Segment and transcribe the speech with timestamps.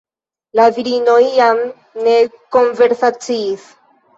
[0.59, 1.61] La virinoj jam
[2.07, 2.17] ne
[2.59, 3.71] konversaciis.